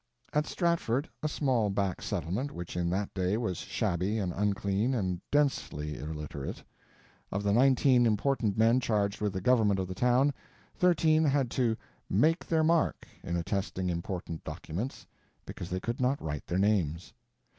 [0.33, 5.21] At Stratford, a small back settlement which in that day was shabby and unclean, and
[5.29, 6.63] densely illiterate.
[7.31, 10.33] Of the nineteen important men charged with the government of the town,
[10.73, 11.77] thirteen had to
[12.09, 15.05] "make their mark" in attesting important documents,
[15.45, 17.13] because they could not write their names.